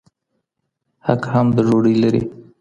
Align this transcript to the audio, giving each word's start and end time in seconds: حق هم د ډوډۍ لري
حق 1.05 1.23
هم 1.33 1.47
د 1.55 1.57
ډوډۍ 1.67 1.95
لري 2.03 2.23